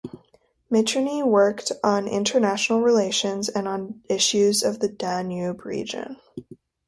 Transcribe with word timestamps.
Mitrany 0.71 1.21
worked 1.23 1.71
on 1.83 2.07
international 2.07 2.81
relations 2.81 3.49
and 3.49 3.67
on 3.67 4.01
issues 4.09 4.63
of 4.63 4.79
the 4.79 4.87
Danube 4.89 5.63
region. 5.63 6.17